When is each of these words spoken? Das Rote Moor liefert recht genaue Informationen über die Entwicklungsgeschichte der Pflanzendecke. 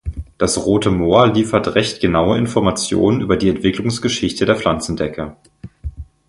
Das 0.39 0.57
Rote 0.57 0.89
Moor 0.89 1.27
liefert 1.31 1.75
recht 1.75 1.99
genaue 2.01 2.35
Informationen 2.39 3.21
über 3.21 3.37
die 3.37 3.49
Entwicklungsgeschichte 3.49 4.47
der 4.47 4.55
Pflanzendecke. 4.55 5.35